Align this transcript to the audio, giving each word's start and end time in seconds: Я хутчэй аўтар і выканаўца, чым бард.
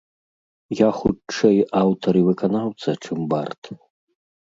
Я 0.75 0.89
хутчэй 1.01 1.61
аўтар 1.83 2.13
і 2.23 2.27
выканаўца, 2.31 2.99
чым 3.03 3.19
бард. 3.37 3.63